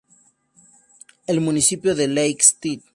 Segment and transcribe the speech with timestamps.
[1.27, 2.81] El municipio de Lake St.